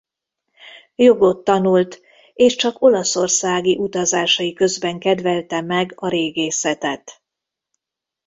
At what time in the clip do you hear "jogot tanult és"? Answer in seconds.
0.95-2.55